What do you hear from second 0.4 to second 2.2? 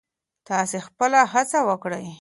تاسې خپله هڅه وکړئ.